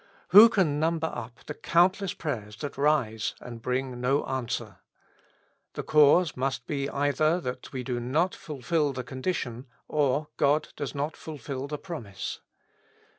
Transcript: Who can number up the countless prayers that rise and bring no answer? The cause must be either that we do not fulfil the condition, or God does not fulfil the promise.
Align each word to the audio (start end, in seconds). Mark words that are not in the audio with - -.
Who 0.29 0.49
can 0.49 0.79
number 0.79 1.11
up 1.13 1.43
the 1.45 1.53
countless 1.53 2.15
prayers 2.15 2.55
that 2.57 2.75
rise 2.75 3.35
and 3.39 3.61
bring 3.61 4.01
no 4.01 4.23
answer? 4.25 4.77
The 5.73 5.83
cause 5.83 6.35
must 6.35 6.65
be 6.65 6.89
either 6.89 7.39
that 7.41 7.71
we 7.71 7.83
do 7.83 7.99
not 7.99 8.33
fulfil 8.33 8.93
the 8.93 9.03
condition, 9.03 9.67
or 9.87 10.29
God 10.37 10.69
does 10.75 10.95
not 10.95 11.15
fulfil 11.15 11.67
the 11.67 11.77
promise. 11.77 12.39